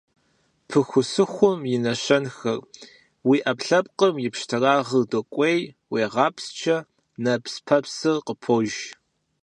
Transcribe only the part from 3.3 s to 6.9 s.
Ӏэпкълъэпкъым и пщтырагъыр докӀуей, уегъапсчэ,